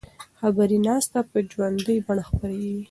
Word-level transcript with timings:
خبري 0.39 0.77
ناسته 0.87 1.19
په 1.29 1.37
ژوندۍ 1.49 1.97
بڼه 2.05 2.23
خپریږي. 2.29 2.77